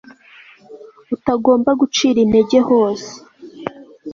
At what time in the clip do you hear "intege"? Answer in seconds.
2.25-2.57